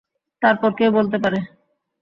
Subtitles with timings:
[0.41, 1.39] তারপর কে বলতে পারে?